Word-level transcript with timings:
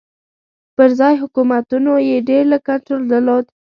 پر 0.75 0.89
ځايي 0.99 1.17
حکومتونو 1.23 1.91
یې 2.07 2.17
ډېر 2.29 2.43
لږ 2.51 2.61
کنټرول 2.69 3.01
درلود. 3.11 3.45